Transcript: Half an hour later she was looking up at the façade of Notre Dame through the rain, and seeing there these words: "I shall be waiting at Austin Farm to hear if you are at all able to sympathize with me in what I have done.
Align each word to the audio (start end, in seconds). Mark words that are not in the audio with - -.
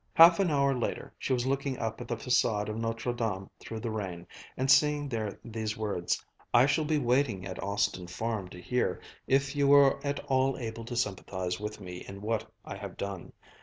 Half 0.15 0.39
an 0.39 0.49
hour 0.49 0.73
later 0.73 1.13
she 1.19 1.31
was 1.31 1.45
looking 1.45 1.77
up 1.77 2.01
at 2.01 2.07
the 2.07 2.15
façade 2.15 2.69
of 2.69 2.75
Notre 2.75 3.13
Dame 3.13 3.51
through 3.59 3.81
the 3.81 3.91
rain, 3.91 4.25
and 4.57 4.71
seeing 4.71 5.07
there 5.07 5.39
these 5.45 5.77
words: 5.77 6.25
"I 6.55 6.65
shall 6.65 6.85
be 6.85 6.97
waiting 6.97 7.45
at 7.45 7.61
Austin 7.61 8.07
Farm 8.07 8.47
to 8.47 8.59
hear 8.59 8.99
if 9.27 9.55
you 9.55 9.71
are 9.73 10.03
at 10.03 10.19
all 10.25 10.57
able 10.57 10.85
to 10.85 10.95
sympathize 10.95 11.59
with 11.59 11.79
me 11.79 11.97
in 12.07 12.23
what 12.23 12.51
I 12.65 12.77
have 12.77 12.97
done. 12.97 13.33